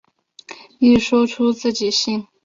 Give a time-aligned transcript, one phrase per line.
[0.79, 2.25] 一说出自己姓。